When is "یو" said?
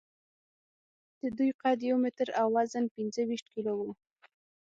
1.89-1.97